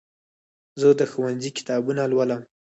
زه 0.79 0.87
د 0.99 1.01
ښوونځي 1.11 1.49
کتابونه 1.57 2.01
لولم. 2.11 2.41